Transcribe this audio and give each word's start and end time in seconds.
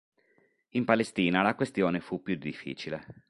In 0.69 0.83
Palestina 0.83 1.43
la 1.43 1.53
questione 1.53 1.99
fu 1.99 2.23
più 2.23 2.33
difficile. 2.35 3.05